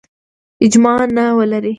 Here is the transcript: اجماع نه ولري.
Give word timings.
اجماع 0.67 1.05
نه 1.17 1.25
ولري. 1.37 1.69